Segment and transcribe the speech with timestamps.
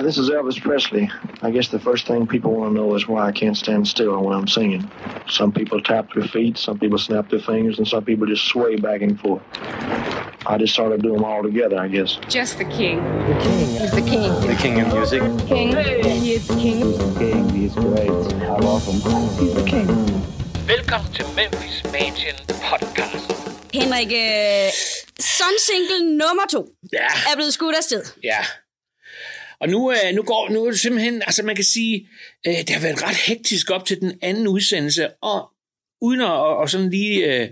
[0.00, 1.10] Hi, this is Elvis Presley.
[1.42, 4.18] I guess the first thing people want to know is why I can't stand still
[4.24, 4.90] when I'm singing.
[5.28, 8.76] Some people tap their feet, some people snap their fingers, and some people just sway
[8.76, 9.42] back and forth.
[10.46, 12.18] I just sort of do them all together, I guess.
[12.30, 12.96] Just the king.
[13.26, 13.66] The king.
[13.76, 14.46] He's the king.
[14.46, 15.20] The king of music.
[15.46, 15.68] King.
[15.76, 16.76] He is the king.
[16.86, 17.48] He's the king.
[17.50, 18.08] He's great.
[18.08, 19.00] I love him.
[19.38, 19.86] He's the king.
[20.66, 23.28] Welcome to Memphis Mansion podcast.
[23.74, 24.70] Henrik, øh,
[25.20, 28.02] Sun single nummer to Ja, er blevet skudt afsted.
[28.24, 28.38] ja.
[29.60, 32.08] Og nu, øh, nu går nu er det simpelthen, altså man kan sige,
[32.46, 35.50] øh, det har været ret hektisk op til den anden udsendelse, og
[36.02, 37.48] uden at og sådan lige, øh,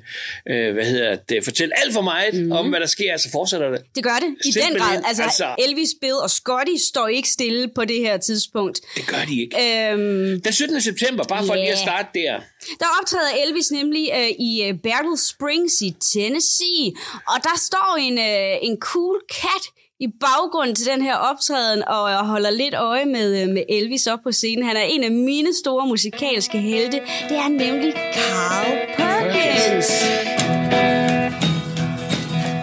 [0.51, 2.53] øh, hvad hedder det, fortælle alt for meget mm-hmm.
[2.53, 3.81] om, hvad der sker, så fortsætter det.
[3.95, 5.03] Det gør det, i den Simpelthen, grad.
[5.07, 8.81] Altså, altså- altså, Elvis, Bill og Scotty står ikke stille på det her tidspunkt.
[8.97, 9.57] Det gør de ikke.
[9.93, 10.81] Øhm, Den 17.
[10.81, 11.61] september, bare for Ja.
[11.61, 12.41] lige at starte der.
[12.81, 16.85] der optræder Elvis nemlig øh, i øh, Battle Springs i Tennessee,
[17.33, 19.65] og der står en, øh, en cool cat
[20.01, 24.07] i baggrunden til den her optræden og jeg holder lidt øje med, øh, med Elvis
[24.07, 24.65] op på scenen.
[24.65, 27.01] Han er en af mine store musikalske helte.
[27.29, 29.89] Det er nemlig Carl Perkins.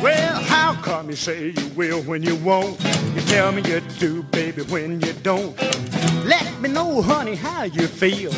[0.04, 2.76] Well, how come you say you will when you won't?
[3.16, 5.54] You tell me you do, baby, when you don't.
[6.34, 8.32] Let me know, honey, how you feel.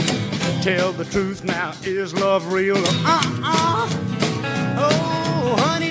[0.64, 2.78] Tell the truth now, is love real?
[3.06, 3.90] Uh-uh.
[4.86, 5.87] Oh, honey,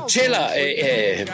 [0.00, 1.26] fortæller, øh, øh,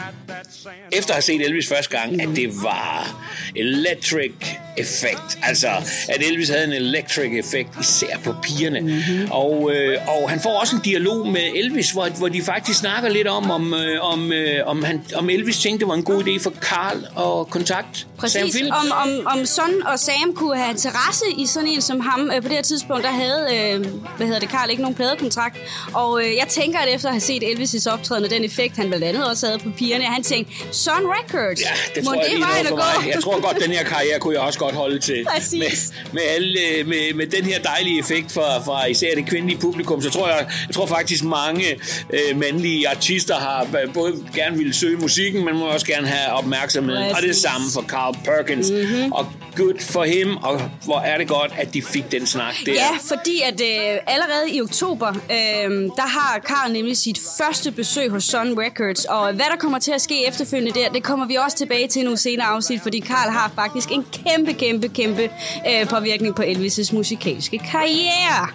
[0.91, 3.25] efter at have set Elvis første gang, at det var
[3.55, 4.31] electric
[4.77, 5.37] effect.
[5.43, 5.67] Altså,
[6.09, 8.79] at Elvis havde en electric effect, især på pigerne.
[8.79, 9.31] Mm-hmm.
[9.31, 13.09] Og, øh, og han får også en dialog med Elvis, hvor, hvor de faktisk snakker
[13.09, 16.23] lidt om, om, øh, om, øh, om, han, om Elvis tænkte, det var en god
[16.23, 21.25] idé for Carl at kontakt Præcis, om, om, om Son og Sam kunne have interesse
[21.37, 22.31] i sådan en som ham.
[22.35, 23.85] Øh, på det her tidspunkt, der havde, øh,
[24.17, 25.57] hvad hedder det, Carl ikke nogen pladekontrakt.
[25.93, 28.87] Og øh, jeg tænker, at efter at have set Elvis' optræden og den effekt, han
[28.87, 32.31] blandt andet også havde på pigerne, han tænkte, Sun Records, Ja, det må tror jeg
[32.31, 33.09] det vejen at gå?
[33.13, 35.25] Jeg tror godt, den her karriere kunne jeg også godt holde til.
[35.35, 35.59] Præcis.
[35.59, 40.01] Med, med, alle, med, med den her dejlige effekt fra, fra især det kvindelige publikum,
[40.01, 41.65] så tror jeg, jeg tror faktisk mange
[42.13, 46.33] øh, mandlige artister har b- både gerne ville søge musikken, men må også gerne have
[46.33, 46.95] opmærksomhed.
[46.97, 48.71] Og det er samme for Carl Perkins.
[48.71, 49.11] Mm-hmm.
[49.11, 52.73] Og good for him, og hvor er det godt, at de fik den snak der.
[52.73, 58.09] Ja, fordi at øh, allerede i oktober, øh, der har Carl nemlig sit første besøg
[58.09, 61.35] hos Sun Records, og hvad der kommer til at ske efterfølgende der, det kommer vi
[61.35, 65.29] også tilbage til i nogle senere afsnit, fordi Carl har faktisk en kæmpe, kæmpe, kæmpe
[65.69, 68.47] øh, påvirkning på Elvis' musikalske karriere.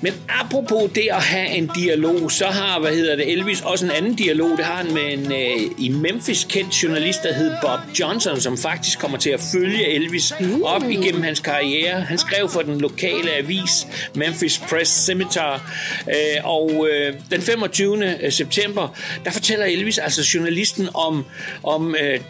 [0.00, 3.90] Men apropos det at have en dialog, så har, hvad hedder det, Elvis også en
[3.90, 4.50] anden dialog.
[4.56, 8.58] Det har han med en øh, i Memphis kendt journalist, der hed Bob Johnson, som
[8.58, 10.32] faktisk kommer til at følge Elvis
[10.64, 12.00] op igennem hans karriere.
[12.00, 15.72] Han skrev for den lokale avis Memphis Press Scimitar,
[16.08, 18.30] øh, og øh, den 25.
[18.30, 18.88] september,
[19.24, 21.24] der fortæller Elvis, altså journalisten, om,
[21.62, 22.20] om øh,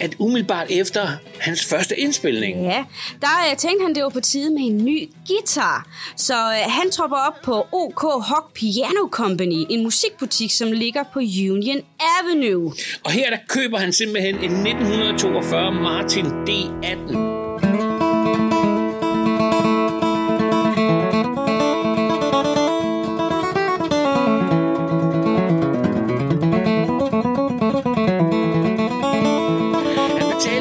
[0.00, 1.08] at umiddelbart efter
[1.40, 2.84] hans første indspilning, Ja,
[3.20, 5.86] der øh, tænkte han, det var på tide med en ny guitar.
[6.16, 11.18] Så øh, han tropper op på OK Hock Piano Company, en musikbutik, som ligger på
[11.18, 11.80] Union
[12.20, 12.72] Avenue.
[13.04, 17.33] Og her der køber han simpelthen en 1942 Martin D18.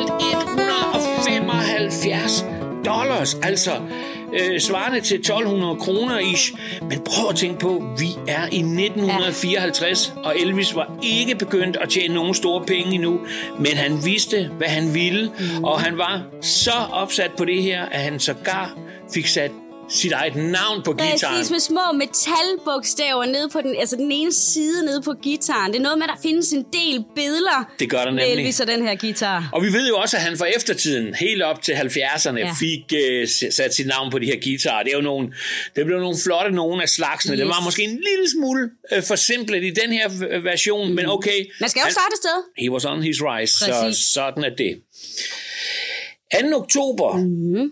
[0.03, 2.45] Betalte 175
[2.85, 3.71] dollars, altså
[4.33, 6.53] øh, svarende til 1200 kroner ish.
[6.81, 11.89] Men prøv at tænke på, vi er i 1954, og Elvis var ikke begyndt at
[11.89, 13.19] tjene nogen store penge endnu,
[13.59, 15.31] men han vidste, hvad han ville,
[15.63, 18.77] og han var så opsat på det her, at han sågar
[19.13, 19.51] fik sat
[19.89, 21.35] sit eget navn på gitaren.
[21.35, 25.71] Præcis med små metalbogstaver nede på den, altså den ene side nede på gitaren.
[25.71, 28.31] Det er noget med, at der findes en del billeder Det gør der med nemlig.
[28.39, 29.49] Elvis og den her guitar.
[29.53, 32.53] Og vi ved jo også, at han for eftertiden, helt op til 70'erne, ja.
[32.59, 34.83] Fik uh, sat sit navn på de her guitarer.
[34.83, 35.33] Det er jo nogle,
[35.75, 37.33] det blev nogle flotte nogle af slagsene.
[37.33, 37.39] Yes.
[37.39, 40.95] Det var måske en lille smule uh, forsimplet i den her v- version, mm.
[40.95, 41.45] men okay.
[41.59, 42.37] Man skal jo Han- starte et sted.
[42.57, 44.05] He was on his rise, så Præcis.
[44.05, 44.81] sådan er det.
[46.51, 46.57] 2.
[46.57, 47.71] oktober, mm.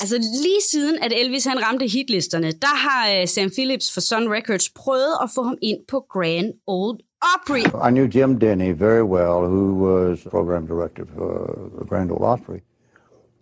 [0.00, 4.32] Altså lige siden, at Elvis han ramte hitlisterne, der har øh, Sam Phillips for Sun
[4.32, 6.98] Records prøvet at få ham ind på Grand Old
[7.34, 7.88] Opry.
[7.88, 11.30] I knew Jim Denny very well, who was program director for
[11.78, 12.60] the Grand Ole Opry.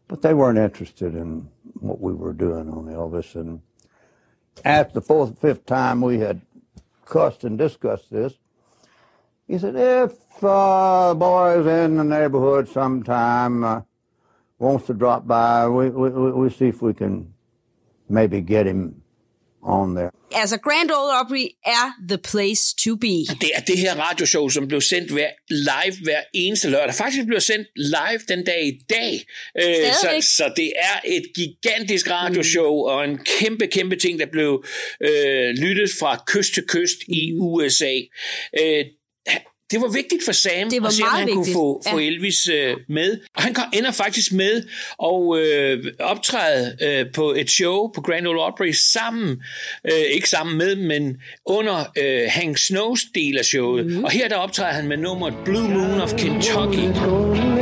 [0.08, 3.36] But they weren't interested in what we were doing on Elvis.
[3.36, 3.60] And
[4.64, 6.40] after the fourth or fifth time we had
[7.04, 8.32] cussed and discussed this,
[9.48, 10.12] he said, if
[10.42, 13.80] uh, boys in the neighborhood sometime uh,
[14.58, 17.34] wants to drop by, we, we, we see if we can
[18.08, 18.94] maybe get him
[19.62, 20.10] on there.
[20.32, 23.26] Altså, Grand Ole Opry er the place to be.
[23.40, 26.94] Det er det her radioshow, som blev sendt hver, live hver eneste lørdag.
[26.94, 29.12] Faktisk blev sendt live den dag i dag.
[29.56, 30.22] Øh, så, Stadigvæk.
[30.22, 34.64] så det er et gigantisk radioshow, og en kæmpe, kæmpe ting, der blev
[35.00, 37.94] øh, lyttet fra kyst til kyst i USA.
[38.60, 38.84] Øh,
[39.70, 41.98] det var vigtigt for Sam Det var at se, om han kunne vigtigt, få, få
[41.98, 42.06] ja.
[42.06, 43.18] Elvis øh, med.
[43.36, 44.62] Og han kom, ender faktisk med
[44.98, 49.42] og øh, optræde øh, på et show på Grand Ole Opry sammen,
[49.84, 51.16] øh, ikke sammen med, men
[51.46, 53.86] under øh, Hank Snows del af showet.
[53.86, 54.04] Mm.
[54.04, 57.55] Og her der optræder han med nummeret Blue Moon of Kentucky.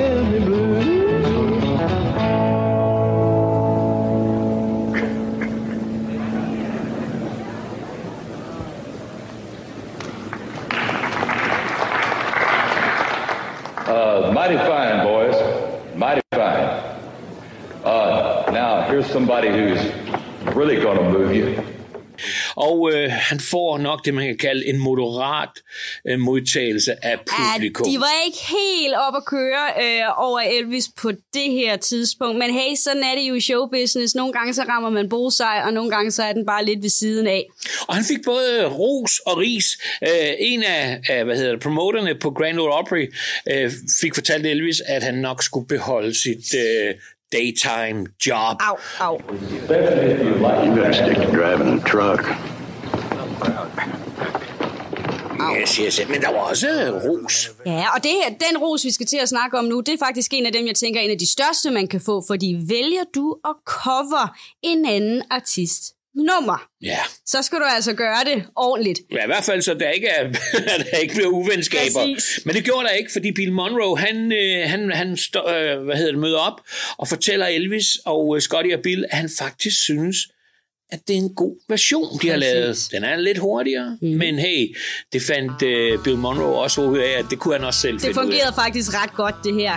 [19.14, 19.82] Somebody who's
[20.56, 21.64] really going to move you.
[22.56, 25.48] Og øh, han får nok det, man kan kalde en moderat
[26.08, 27.86] øh, modtagelse af publikum.
[27.86, 32.38] At de var ikke helt op at køre øh, over Elvis på det her tidspunkt.
[32.38, 34.14] Men hey, sådan er det jo i showbusiness.
[34.14, 36.90] Nogle gange så rammer man bullseye, og nogle gange så er den bare lidt ved
[36.90, 37.44] siden af.
[37.88, 39.66] Og han fik både ros og ris.
[40.02, 43.12] Øh, en af, af hvad hedder det, promoterne på Grand Ole Opry
[43.52, 43.70] øh,
[44.00, 46.94] fik fortalt Elvis, at han nok skulle beholde sit øh,
[47.38, 48.54] daytime job.
[48.68, 48.76] Au,
[49.06, 49.14] au.
[49.62, 52.22] Especially if you like You better stick to driving a truck.
[55.58, 56.08] Yes, yes, yes.
[56.08, 56.66] Men der var også
[57.04, 57.50] ros.
[57.66, 59.98] Ja, og det her, den ros, vi skal til at snakke om nu, det er
[59.98, 62.56] faktisk en af dem, jeg tænker, er en af de største, man kan få, fordi
[62.68, 66.98] vælger du at cover en anden artist nummer, Ja.
[67.26, 69.00] så skal du altså gøre det ordentligt.
[69.12, 70.32] Ja, i hvert fald så der ikke er,
[70.92, 72.00] der ikke bliver uvenskaber.
[72.16, 72.40] Præcis.
[72.46, 75.96] Men det gjorde der ikke, fordi Bill Monroe, han, øh, han, han stå, øh, hvad
[75.96, 76.60] hedder det, møder op
[76.96, 80.16] og fortæller Elvis og øh, Scotty og Bill, at han faktisk synes,
[80.94, 82.76] at det er en god version, de har lavet.
[82.92, 84.08] Den er lidt hurtigere, mm.
[84.08, 84.76] men hey,
[85.12, 88.00] det fandt øh, Bill Monroe også ud af, at det kunne han også selv Det
[88.02, 88.24] finde ud af.
[88.24, 89.72] fungerede faktisk ret godt, det her.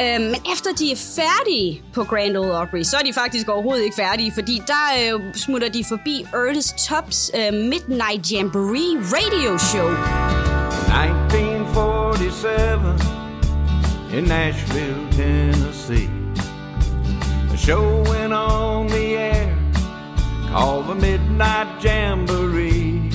[0.00, 3.84] Øhm, men efter de er færdige på Grand Ole Opry, så er de faktisk overhovedet
[3.84, 9.90] ikke færdige, fordi der øh, smutter de forbi Ernest Tubbs øh, Midnight Jamboree Radio Show.
[11.90, 16.08] 1947 in Nashville, Tennessee.
[17.54, 18.99] A show went on the
[20.50, 23.08] called the Midnight Jamboree.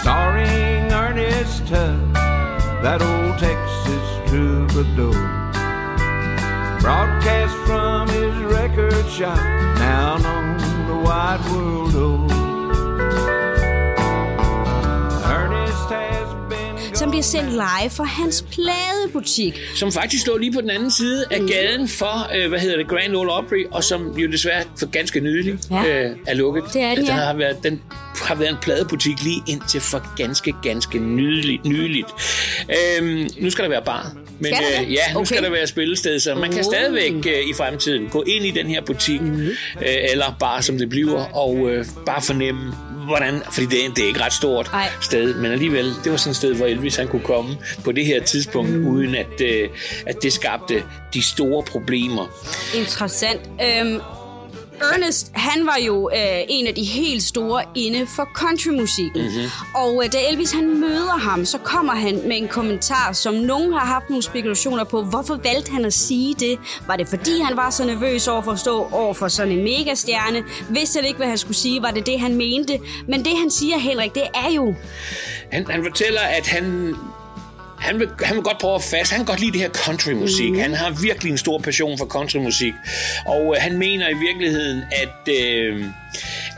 [0.00, 2.14] Starring Ernest Tubb,
[2.84, 5.12] that old Texas troubadour.
[6.80, 9.36] Broadcast from his record shop
[9.78, 12.35] down on the wide world over.
[17.16, 19.58] Bliver sendt live fra hans pladebutik.
[19.74, 22.88] som faktisk lå lige på den anden side af gaden for, øh, hvad hedder det,
[22.88, 26.04] Grand Ole Opry, og som jo desværre for ganske nylig Ja.
[26.10, 26.64] øh, er lukket.
[26.72, 27.12] Det er den, den ja.
[27.12, 27.82] har været, den
[28.22, 31.64] har været en pladebutik lige indtil for ganske, ganske nyligt.
[31.64, 32.06] nyligt.
[32.98, 34.12] Øhm, nu skal der være bar.
[34.40, 35.24] Men øh, ja, nu Okay.
[35.26, 38.66] skal der være spillested, så man kan stadigvæk øh, i fremtiden gå ind i den
[38.66, 39.46] her butik, mm.
[39.46, 42.72] øh, eller bare som det bliver, og øh, bare fornemme,
[43.06, 44.88] hvordan, fordi det, er- det er ikke ret stort Ej.
[45.00, 48.06] sted, men alligevel, det var sådan et sted, hvor Elvis han kunne komme på det
[48.06, 48.86] her tidspunkt, mm.
[48.86, 49.68] uden at, øh,
[50.06, 50.82] at det skabte
[51.14, 52.26] de store problemer.
[52.74, 53.40] Interessant.
[53.80, 54.00] Øhm,
[54.80, 59.22] Ernest, han var jo øh, en af de helt store inde for countrymusikken.
[59.22, 59.50] Mm-hmm.
[59.74, 63.72] Og øh, da Elvis han møder ham, så kommer han med en kommentar, som nogen
[63.72, 65.02] har haft nogle spekulationer på.
[65.02, 66.58] Hvorfor valgte han at sige det?
[66.86, 69.64] Var det fordi, han var så nervøs over for at stå over for sådan en
[69.64, 70.44] megastjerne?
[70.70, 71.82] Vidste han ikke, hvad han skulle sige?
[71.82, 72.78] Var det det, han mente?
[73.08, 74.74] Men det, han siger, Henrik, det er jo...
[75.52, 76.94] Han, han fortæller, at han,
[77.78, 79.10] han, vil, han vil godt prøve at fast.
[79.10, 80.50] Han kan godt lide det her countrymusik.
[80.52, 80.58] Mm.
[80.58, 82.72] Han har virkelig en stor passion for countrymusik.
[83.26, 85.34] Og øh, han mener i virkeligheden, at...
[85.34, 85.84] Øh,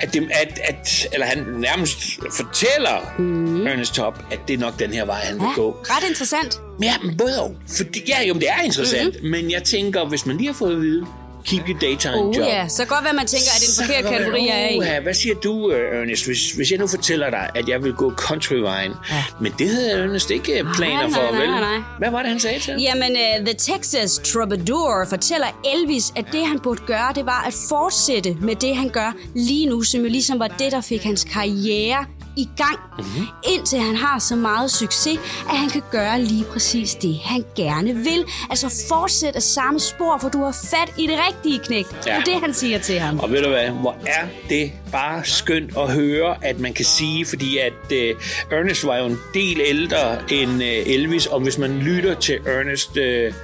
[0.01, 1.99] at, det, at, at, eller han nærmest
[2.37, 3.67] fortæller mm.
[3.67, 5.77] Ernest Top, at det er nok den her vej, han vil Ja, gå.
[5.85, 6.61] ret interessant.
[6.83, 7.57] Ja, men både og.
[7.77, 9.15] Fordi, ja, jo, det er interessant.
[9.15, 9.31] Mm-hmm.
[9.31, 11.07] Men jeg tænker, hvis man lige har fået at vide,
[11.49, 12.47] keep your daytime Oh job.
[12.47, 14.79] ja, så godt være, man tænker, at det er en forkert kategori, jeg er i.
[14.79, 17.93] "Uha, Hvad siger du, øh, Ernest, hvis, hvis jeg nu fortæller dig, at jeg vil
[17.93, 18.93] gå countryvejen?
[19.11, 19.25] Ja.
[19.41, 21.51] Men det havde Ernest ikke planer nej, for, nej, vel?
[21.51, 21.79] nej, nej.
[21.99, 22.81] Hvad var det, han sagde til ham?
[22.81, 27.55] Jamen, uh, The Texas Troubadour fortæller Elvis, at det, han burde gøre, det var at
[27.69, 31.25] fortsætte med det, han gør lige nu, som jo ligesom var det, der fik hans
[31.25, 32.05] karriere
[32.39, 33.27] i gang, mm-hmm.
[33.53, 35.19] indtil han har så meget succes,
[35.51, 38.25] at han kan gøre lige præcis det, han gerne vil.
[38.51, 41.87] Altså fortsætte samme spor, for du har fat i det rigtige knæk.
[41.93, 41.99] Ja.
[42.11, 43.19] Det er det, han siger til ham.
[43.21, 47.27] Og ved du hvad, hvor er det bare skønt at høre, at man kan sige,
[47.27, 51.79] fordi at uh, Ernest var jo en del ældre end uh, Elvis, og hvis man
[51.79, 53.35] lytter til Ernest uh,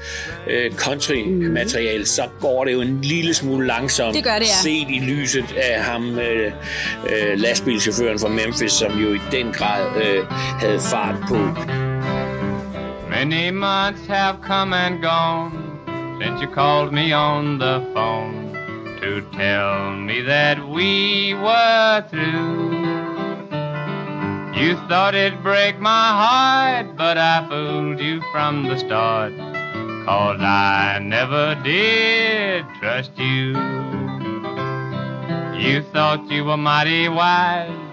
[0.46, 2.06] uh, country-materiale, mm.
[2.06, 4.14] så går det jo en lille smule langsomt.
[4.14, 4.62] Det gør det, ja.
[4.62, 9.96] Set i lyset af ham, uh, uh, lastbilchaufføren fra Memphis, som jo i den grad
[9.96, 10.28] uh,
[10.60, 11.38] havde fart på.
[13.10, 15.52] Many months have come and gone
[16.20, 18.52] since you called me on the phone
[19.00, 22.84] to tell me that we were through.
[24.60, 29.32] You thought it'd break my heart, but I fooled you from the start.
[30.04, 33.56] Cause I never did trust you.
[35.58, 37.83] You thought you were mighty wise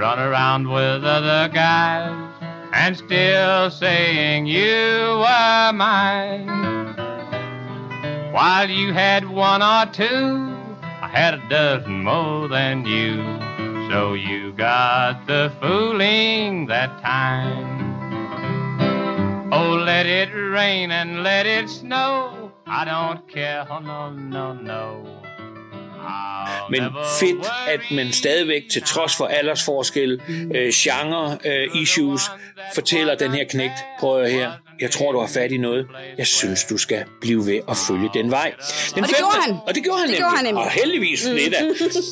[0.00, 2.32] run around with other guys
[2.72, 6.46] and still saying you were mine.
[8.32, 10.56] While you had one or two,
[11.02, 13.22] I had a dozen more than you.
[13.90, 17.68] So you got the fooling that time.
[19.52, 22.52] Oh, let it rain and let it snow.
[22.66, 25.19] I don't care, oh, no, no, no.
[26.70, 26.82] Men
[27.20, 30.20] fedt, at man stadigvæk, til trods for aldersforskel,
[30.54, 32.22] øh, genre, øh, issues,
[32.74, 35.86] fortæller den her knægt, prøv at her, jeg tror, du har fat i noget.
[36.18, 38.52] Jeg synes, du skal blive ved at følge den vej.
[38.94, 39.56] Den Og det gjorde han.
[39.66, 40.18] Og det gjorde han, Det nemlig.
[40.18, 40.64] gjorde han nemlig.
[40.64, 41.64] Og heldigvis da.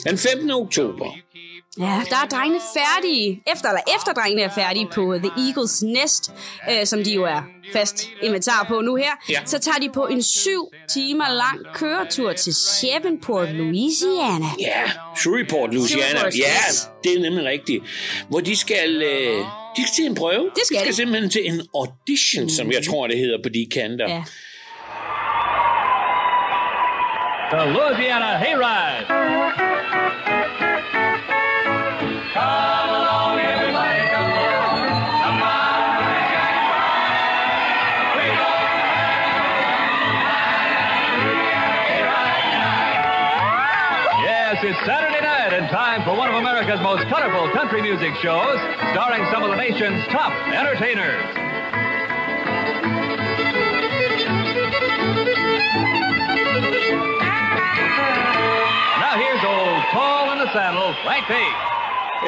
[0.11, 0.51] Den 15.
[0.51, 1.15] oktober.
[1.79, 6.33] Ja, der er drengene færdige, efter, eller efter drengene er færdige på The Eagles Nest,
[6.71, 7.43] øh, som de jo er
[7.73, 9.41] fast inventar på nu her, Ja.
[9.47, 14.47] så tager de på en syv timer lang køretur til Shreveport, Louisiana.
[14.61, 14.83] Ja,
[15.17, 16.05] Shreveport, Louisiana.
[16.05, 16.61] Shreveport, Ja,
[17.05, 17.85] det er nemlig rigtigt.
[18.29, 19.03] Hvor de skal...
[19.03, 19.45] Øh,
[19.77, 20.51] de skal til en prøve.
[20.55, 20.97] Det skal de skal de.
[20.97, 24.09] simpelthen til en audition, som jeg tror, det hedder på de kanter.
[24.11, 24.23] Ja.
[27.53, 29.68] The Louisiana Hayride.
[46.69, 48.59] America's most colorful country music shows,
[48.93, 51.25] starring some of the nation's top entertainers.
[59.03, 61.57] Now here's old tall in the saddle, Frank Page.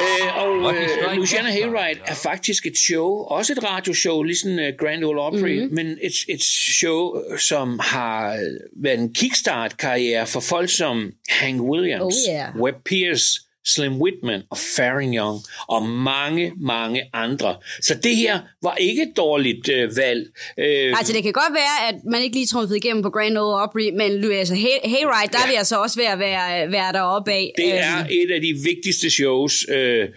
[0.00, 1.70] Øh, og Lucky øh, Strike Louisiana Festival.
[1.78, 5.44] Hayride er faktisk et show, også et radioshow, ligesom uh, Grand Ole Opry, Mhm.
[5.62, 5.74] mm-hmm.
[5.74, 6.42] men et, et
[6.80, 8.38] show, som har
[8.76, 12.56] været en kickstart-karriere for folk som Hank Williams, Oh, yeah.
[12.56, 17.56] Webb Pierce, Slim Whitman og Faring Young og mange, mange andre.
[17.82, 20.26] Så det her var ikke et dårligt øh, valg.
[20.58, 23.56] Øh, Altså, det kan godt være, at man ikke lige trumfede igennem på Grand Ole
[23.62, 25.46] Opry, men altså, Hay- Hayride, der ja.
[25.46, 27.52] vil jeg så også være, være, være deroppe af.
[27.56, 30.08] Det Øhm, er et af de vigtigste shows øh,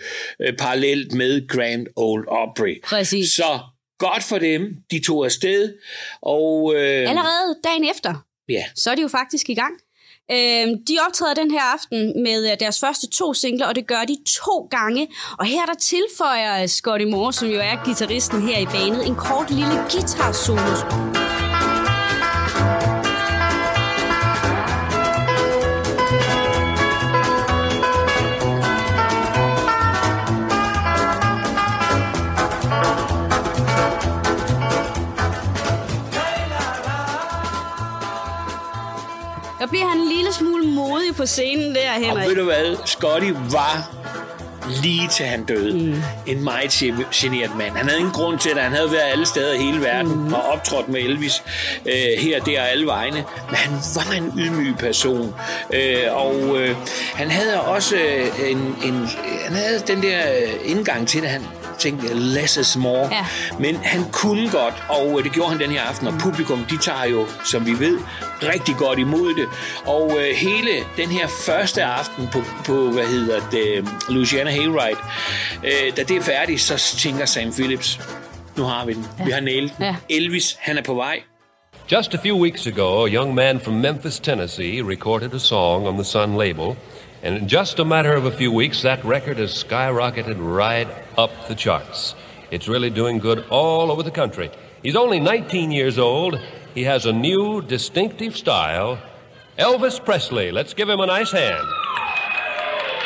[0.42, 2.76] øh, parallelt med Grand Ole Opry.
[2.84, 3.30] Præcis.
[3.32, 3.60] Så
[4.00, 4.76] godt for dem.
[4.92, 5.74] De tog afsted,
[6.22, 6.74] og...
[6.76, 8.14] Øh, Allerede dagen efter,
[8.50, 9.74] Ja, så er de jo faktisk i gang.
[10.32, 14.04] Øh, de optræder den her aften med øh, deres første to singler, og det gør
[14.08, 15.08] de to gange.
[15.40, 19.50] Og her der tilføjer Scotty Moore, som jo er gitarristen her i banet, en kort
[19.52, 21.23] lille guitar solo.
[39.74, 42.28] Bliver han en lille smule modig på scenen der, og Henrik.
[42.28, 42.76] ved du hvad?
[42.86, 43.92] Scotty var
[44.84, 45.74] lige til han døde.
[45.74, 46.02] Mm.
[46.28, 47.76] En meget gen- generet mand.
[47.76, 48.62] Han havde ingen grund til det.
[48.62, 50.34] Han havde været alle steder i hele verden mm.
[50.34, 51.44] og optrådt med Elvis
[51.86, 53.24] øh, her, der og alle vegne.
[53.50, 55.36] Men han var en ydmyg person.
[55.74, 56.76] Øh, og øh,
[57.14, 59.08] han havde også øh, en, en,
[59.46, 61.30] han havde den der øh, indgang til det.
[61.30, 61.42] Han
[61.80, 63.10] tænkte, less is more.
[63.12, 63.26] Ja.
[63.60, 66.78] Men han kunne godt, og øh, det gjorde han den her aften, og publikum, de
[66.78, 68.00] tager jo, som vi ved,
[68.44, 69.48] rigtig godt imod det.
[69.86, 74.98] Og øh, hele den her første aften på, på hvad hedder det, Louisiana Hayride,
[75.64, 78.00] øh, da det er færdigt, så tænker Sam Phillips,
[78.58, 79.08] nu har vi den.
[79.20, 79.26] Ja.
[79.26, 79.86] Vi har nailet den.
[79.86, 79.96] Ja.
[80.10, 81.20] Elvis, han er på vej.
[81.92, 85.94] Just a few weeks ago, a young man from Memphis, Tennessee, recorded a song on
[85.94, 86.76] the Sun label,
[87.24, 90.88] and in just a matter of a few weeks, that record has skyrocketed right
[91.18, 92.16] up the charts.
[92.52, 94.52] It's really doing good all over the country.
[94.84, 96.38] He's only 19 years old.
[96.76, 99.00] He has a new, distinctive style.
[99.58, 100.52] Elvis Presley.
[100.52, 101.66] Let's give him a nice hand.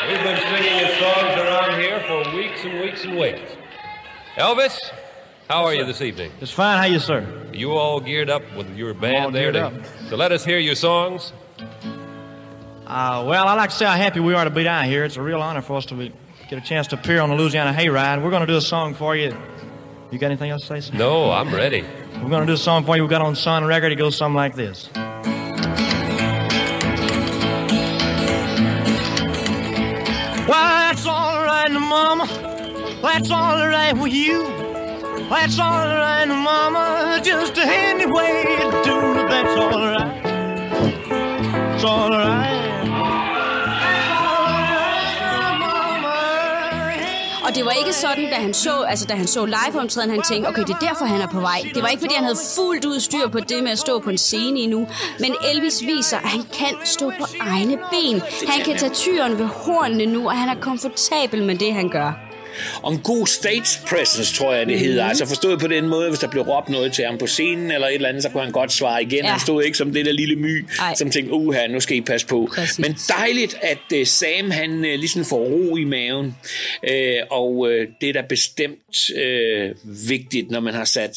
[0.08, 3.52] We've been singing his songs around here for weeks and weeks and weeks.
[4.36, 4.80] Elvis,
[5.48, 6.32] how are you this evening?
[6.42, 6.78] It's fine.
[6.78, 7.20] How are you, sir?
[7.52, 9.74] Are You all geared up with your band there to, up.
[10.10, 11.34] to let us hear your songs?
[12.88, 15.04] Uh, well, I'd like to say how happy we are to be down here.
[15.04, 16.14] It's a real honor for us to be,
[16.50, 18.24] get a chance to appear on the Louisiana Hayride.
[18.24, 19.36] We're going to do a song for you.
[20.10, 20.98] You got anything else to say, sir?
[20.98, 21.84] No, I'm ready.
[22.24, 23.92] We're going to do a song for you we got on Sun Record.
[23.92, 24.90] It goes something like this.
[24.94, 25.04] Well,
[30.48, 32.26] that's all right, Mama.
[33.02, 34.44] That's all right with you.
[35.28, 37.20] That's all right, Mama.
[37.22, 40.22] Just any way you do it, that's all right.
[41.76, 42.57] It's all right.
[47.48, 50.48] Og det var ikke sådan, da han så, altså da han så live-optræden, han tænkte,
[50.48, 51.62] okay, det er derfor, han er på vej.
[51.74, 54.10] Det var ikke, fordi han havde fuldt ud styr på det med at stå på
[54.10, 54.88] en scene endnu.
[55.20, 58.22] Men Elvis viser, at han kan stå på egne ben.
[58.48, 62.27] Han kan tage tyren ved hornene nu, og han er komfortabel med det, han gør.
[62.82, 65.04] Og en god stage presence, tror jeg, det hedder.
[65.04, 65.10] Mhm.
[65.10, 67.88] Altså forstået på den måde, hvis der blev råbt noget til ham på scenen eller
[67.88, 69.24] et eller andet, så kunne han godt svare igen.
[69.24, 69.32] Ja.
[69.32, 70.96] Han stod ikke som det der lille my, Ej.
[70.96, 72.50] som tænkte, uha, nu skal I passe på.
[72.56, 72.80] Præcis.
[72.80, 76.36] Men dejligt, at uh, Sam, han uh, ligesom får ro i maven.
[76.84, 76.92] Uh,
[77.30, 77.72] og uh,
[78.02, 81.12] det er da bestemt uh, vigtigt, når man har sat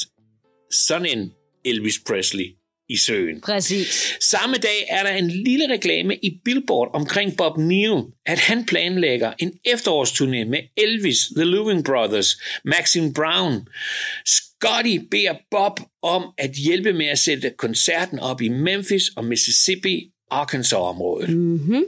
[0.70, 1.32] sådan en
[1.64, 2.47] Elvis Presley
[2.90, 3.40] i søen.
[3.40, 4.16] Præcis.
[4.20, 9.32] Samme dag er der en lille reklame i Billboard omkring Bob Neal, at han planlægger
[9.38, 13.68] en efterårsturné med Elvis, The Loving Brothers, Maxine Brown.
[14.26, 20.11] Scotty beder Bob om at hjælpe med at sætte koncerten op i Memphis og Mississippi,
[20.30, 21.30] Arkansas-området.
[21.30, 21.85] Mm-hmm.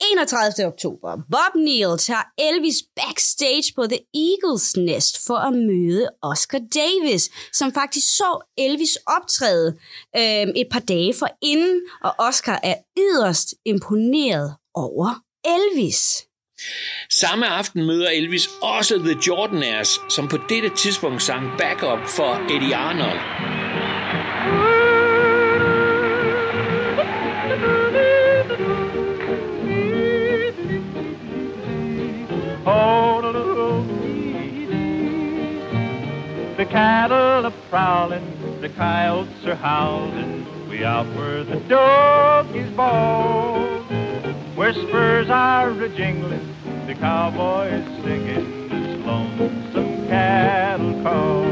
[0.00, 0.66] 31.
[0.66, 1.16] oktober.
[1.30, 7.72] Bob Neal tager Elvis backstage på The Eagles Nest for at møde Oscar Davis, som
[7.72, 9.78] faktisk så Elvis optræde
[10.16, 16.26] øh, et par dage for inden, og Oscar er yderst imponeret over Elvis.
[17.10, 22.76] Samme aften møder Elvis også The Jordanaires, som på dette tidspunkt sang backup for Eddie
[22.76, 23.45] Arnold.
[36.76, 38.26] Cattle are prowling,
[38.60, 40.44] the coyotes are howling.
[40.68, 43.60] We out where the doggies bawl.
[44.60, 46.46] Whispers are a jingling,
[46.86, 51.46] the cowboys singing this lonesome cattle call.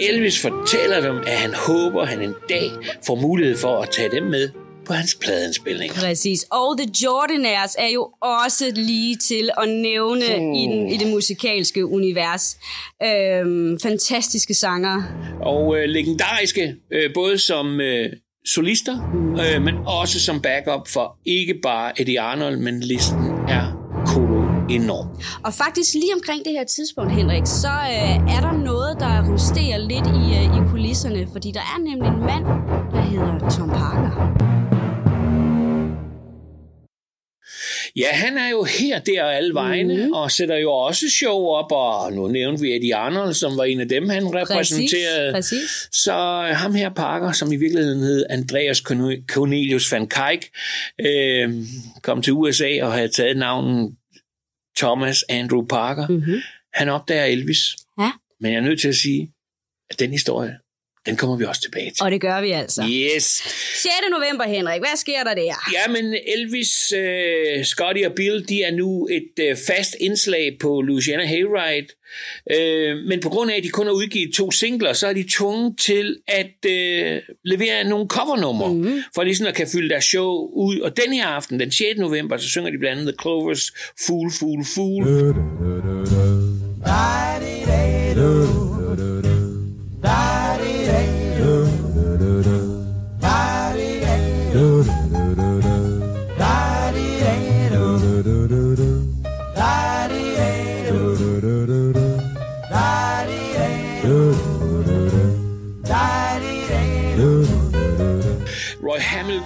[0.00, 2.70] Elvis fortæller dem, at han håber, at han en dag
[3.06, 5.94] får mulighed for at tage dem med på hans pladeindspilninger.
[5.94, 6.44] Præcis.
[6.50, 10.52] Og The Jordanaires er jo også lige til at nævne Hmm.
[10.52, 12.56] i, den, i det musikalske univers.
[13.02, 15.02] Øhm, fantastiske sanger.
[15.40, 18.10] Og øh, legendariske, øh, både som øh,
[18.46, 18.96] solister,
[19.54, 23.18] øh, men også som backup for ikke bare Eddie Arnold, men listen
[23.48, 23.80] er
[24.70, 25.08] enorm.
[25.44, 29.78] Og faktisk lige omkring det her tidspunkt, Henrik, så øh, er der noget, der rusterer
[29.78, 32.44] lidt i, øh, i kulisserne, fordi der er nemlig en mand,
[32.92, 33.83] der hedder Tom Parker.
[37.96, 40.12] Ja, han er jo her, der og alle vegne, mm.
[40.12, 43.80] og sætter jo også show op, og nu nævnte vi Eddie Arnold, som var en
[43.80, 45.32] af dem, han repræsenterede.
[45.32, 45.88] præcis.
[45.92, 50.50] Så øh, ham her Parker, som i virkeligheden hed Andreas Corne- Cornelius van Kijk,
[51.00, 51.54] øh,
[52.02, 53.96] kom til USA og havde taget navnet
[54.76, 56.08] Thomas Andrew Parker.
[56.08, 56.40] Mm-hmm.
[56.74, 57.76] Han opdager Elvis.
[58.00, 58.10] Ja.
[58.40, 59.30] Men jeg er nødt til at sige,
[59.90, 60.58] at den historie,
[61.06, 62.02] den kommer vi også tilbage til.
[62.02, 62.82] Og det gør vi altså.
[62.82, 63.24] Yes.
[63.24, 63.92] 6.
[64.10, 64.80] november, Henrik.
[64.80, 65.54] Hvad sker der der?
[65.72, 70.80] Ja, men Elvis, øh, Scotty og Bill, de er nu et øh, fast indslag på
[70.80, 71.86] Louisiana Hayride.
[72.50, 75.24] Øh, men på grund af, at de kun har udgivet to singler, så er de
[75.30, 79.02] tvunget til at øh, levere nogle covernumre, mm.
[79.14, 80.80] for ligesom at kan fylde deres show ud.
[80.80, 81.98] Og den her aften, den 6.
[81.98, 83.72] november, så synger de blandt andet The Clovers,
[84.06, 85.04] Fool, Fool, Fool.
[85.04, 86.43] Roy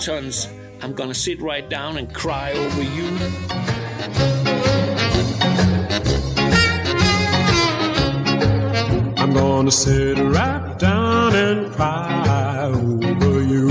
[0.08, 0.48] Hamilton's
[0.80, 3.08] I'm Gonna Sit Right Down and Cry Over You.
[9.18, 13.68] I'm gonna sit right down and cry over you.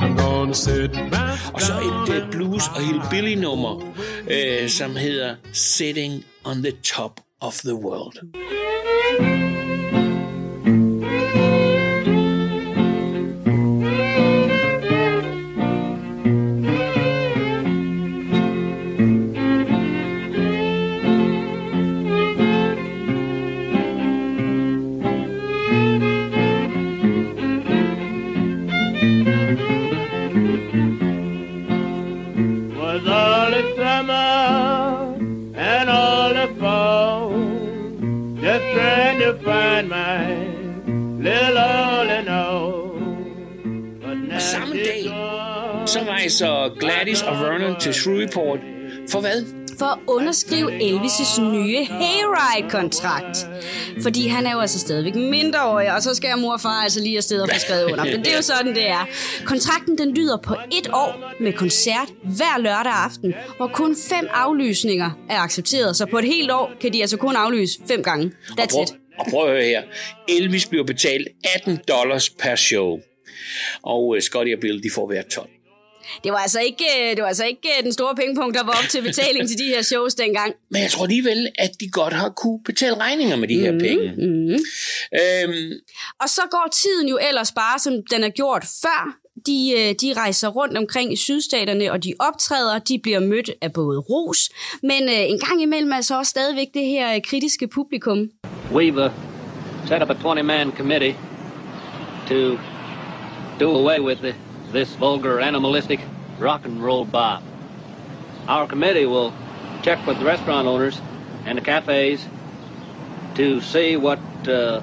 [0.00, 3.82] I'm gonna sit right Og så et uh, blues og hillbilly nummer,
[4.30, 8.16] uh, som hedder Sitting on the Top of the World.
[46.40, 48.58] Så Gladys og Vernon til Shreveport.
[49.10, 49.44] For hvad?
[49.78, 53.36] for at underskrive Elvis' nye Hayride-kontrakt.
[54.02, 57.16] Fordi han er jo altså stadigvæk mindreårig, og så skal mor og far altså lige
[57.16, 58.04] afsted og få skrevet under.
[58.04, 59.06] Men det er jo sådan, det er.
[59.44, 65.10] Kontrakten den lyder på et år med koncert hver lørdag aften, hvor kun fem aflysninger
[65.30, 65.96] er accepteret.
[65.96, 68.32] Så på et helt år kan de altså kun aflyse fem gange.
[68.60, 68.94] That's it.
[69.18, 69.82] Og prøv at høre her.
[70.28, 72.98] Elvis bliver betalt 18 dollars per show.
[73.82, 75.50] Og uh, Scotty og Bill, de får hver 12.
[76.24, 78.72] Det var altså ikke, øh, det var altså ikke øh, den store pengepunkt, der var
[78.82, 80.54] op til betaling til de her shows dengang.
[80.72, 83.80] Men jeg tror alligevel, at de godt har kunne betale regninger med de her Mhm,
[83.80, 84.02] penge.
[85.20, 85.72] Øhm,
[86.20, 89.16] Og så går tiden jo ellers bare, som den er gjort før.
[89.46, 92.78] De, øh, de rejser rundt omkring i sydstaterne, og de optræder.
[92.78, 94.50] De bliver mødt af både ros,
[94.82, 98.18] men en gang imellem er så også stadigvæk det her kritiske publikum.
[98.70, 99.10] We've uh,
[99.88, 101.14] set up a 20-man committee
[102.28, 102.58] to
[103.60, 104.34] do away with the,
[104.72, 106.00] this vulgar, animalistic
[106.38, 107.42] rock and roll bop.
[108.48, 109.32] Our committee will
[109.82, 111.00] check with the restaurant owners
[111.46, 112.26] and the cafes
[113.36, 114.80] to see what uh,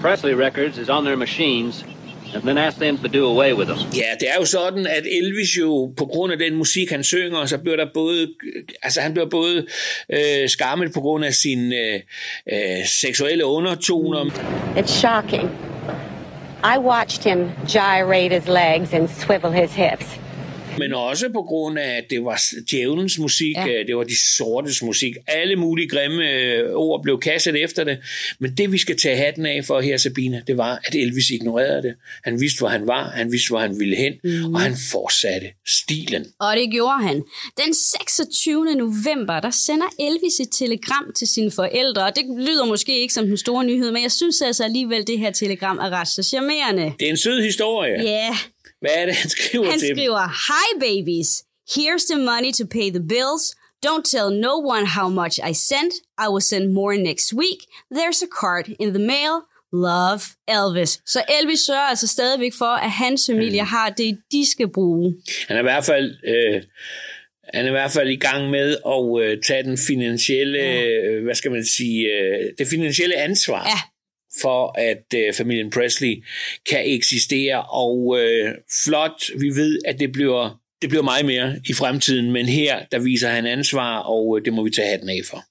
[0.00, 1.84] Presley records is on their machines,
[2.34, 3.78] and then ask them to do away with them.
[3.94, 7.46] Ja, det er jo sådan, at Elvis jo på grund af den musik, han synger,
[7.46, 8.34] så bliver der både,
[8.82, 9.66] altså han bliver både
[10.10, 12.00] øh, skammet på grund af sine øh,
[12.52, 14.24] øh, seksuelle undertoner.
[14.76, 15.75] It's shocking.
[16.62, 20.18] I watched him gyrate his legs and swivel his hips.
[20.78, 23.82] Men også på grund af, at det var djævelens musik, ja.
[23.86, 25.14] det var de sortes musik.
[25.26, 27.98] Alle mulige grimme øh, ord blev kastet efter det.
[28.38, 31.82] Men det, vi skal tage hatten af for her, Sabine, det var, at Elvis ignorerede
[31.82, 31.94] det.
[32.24, 34.54] Han vidste, hvor han var, han vidste, hvor han ville hen, mm.
[34.54, 36.26] og han fortsatte stilen.
[36.40, 37.22] Og det gjorde han.
[37.64, 38.64] Den 26.
[38.74, 43.26] november, der sender Elvis et telegram til sine forældre, og det lyder måske ikke som
[43.26, 46.92] den store nyhed, men jeg synes altså alligevel, det her telegram er ret så charmerende.
[46.98, 48.02] Det er en sød historie.
[48.02, 48.28] Ja.
[48.28, 48.36] Yeah.
[48.80, 49.96] Hvad er det, han skriver Han til dem?
[49.96, 51.30] skriver, Hi babies,
[51.76, 53.44] here's the money to pay the bills.
[53.86, 55.92] Don't tell no one how much I sent.
[56.24, 57.60] I will send more next week.
[57.96, 59.34] There's a card in the mail.
[59.72, 61.00] Love, Elvis.
[61.06, 63.66] Så Elvis sørger altså stadigvæk for, at hans familie Mm.
[63.66, 65.16] har det, de skal bruge.
[65.48, 66.14] Han er i hvert fald...
[66.24, 66.62] Øh,
[67.54, 71.34] han er i hvert fald i gang med at øh, tage den finansielle, øh, hvad
[71.34, 73.78] skal man sige, øh, det finansielle ansvar ja.
[74.42, 76.24] For, at øh, familien Presley
[76.70, 77.62] kan eksistere.
[77.62, 82.46] Og øh, flot, vi ved, at det bliver, det bliver meget mere i fremtiden, men
[82.46, 85.44] her, der viser han ansvar, og øh, det må vi tage hatten af for.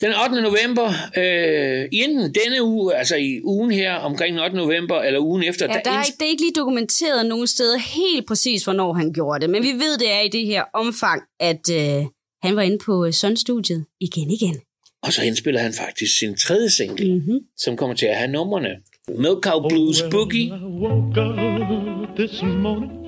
[0.00, 0.42] Den 8.
[0.42, 4.56] november, øh, i enten denne uge, altså i ugen her omkring den 8.
[4.56, 7.46] november, eller ugen efter, Ja, der er, inds- ikke, det er ikke lige dokumenteret nogen
[7.46, 10.64] steder helt præcis, hvornår han gjorde det, men vi ved, det er i det her
[10.74, 12.04] omfang, at øh,
[12.42, 14.60] han var inde på øh, Sun-studiet igen igen.
[15.06, 17.40] Og så indspiller han faktisk sin tredje single, mm-hmm.
[17.56, 18.76] som kommer til at have numrene.
[19.08, 20.50] Milk Cow Blues Boogie.
[20.80, 23.06] woke up this morning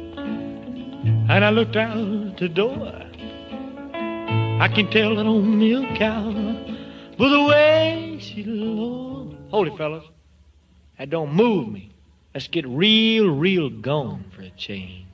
[1.30, 2.92] and I looked out the door.
[4.60, 6.26] I can tell that old milk cow
[7.18, 9.36] with the way she looks.
[9.50, 10.04] Hold it, fellas.
[10.98, 11.90] That don't move me.
[12.34, 15.07] Let's get real, real gone for a change.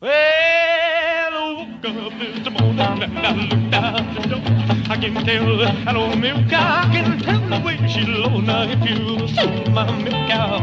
[0.00, 4.40] Well, I woke up this morning and I looked out the door.
[4.88, 6.86] I can tell that old milk cow.
[6.86, 8.40] I can tell the way she low.
[8.40, 10.60] Now if you saw my milk cow,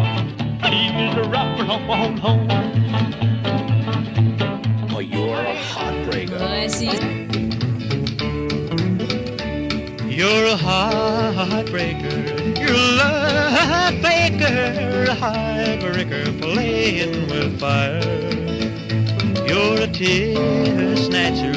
[0.63, 2.49] he's a rockin' on home.
[4.91, 6.37] Og oh, you're a heartbreaker.
[6.37, 7.01] Præcis.
[10.07, 12.57] You're a heartbreaker.
[12.57, 18.44] You're a love faker, a heartbreaker playing with fire.
[19.47, 21.53] You're a tear snatcher.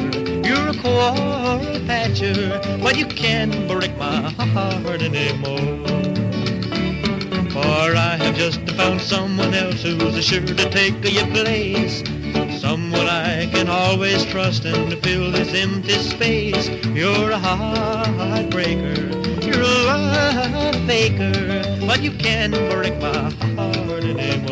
[0.46, 5.86] You're a quarrel patcher, but you can't break my heart anymore.
[7.50, 12.02] For I have just found someone else who's sure to take your place.
[12.60, 16.68] Someone I can always trust and fill this empty space.
[16.86, 18.98] You're a heartbreaker,
[19.44, 24.47] you're a love faker, but you can't break my heart anymore.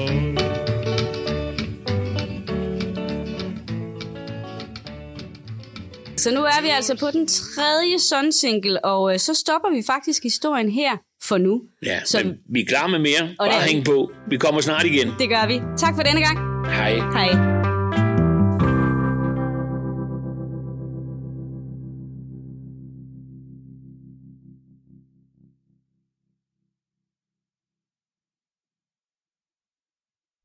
[6.26, 10.22] Så nu er vi altså på den tredje Sun-single, og øh, så stopper vi faktisk
[10.22, 11.62] historien her for nu.
[11.82, 13.22] Ja, Så- men vi er klar med mere.
[13.38, 13.70] Og det Bare vi.
[13.70, 14.10] hæng på.
[14.28, 15.08] Vi kommer snart igen.
[15.18, 15.60] Det gør vi.
[15.78, 16.38] Tak for denne gang.
[16.74, 16.92] Hej.
[16.94, 17.55] Hej.